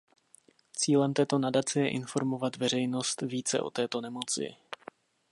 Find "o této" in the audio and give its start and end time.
3.59-4.01